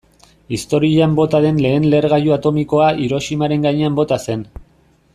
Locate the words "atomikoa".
2.39-2.89